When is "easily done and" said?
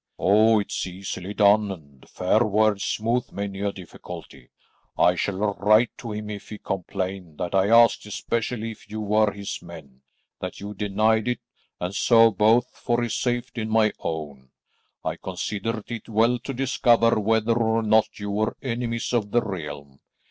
0.87-2.09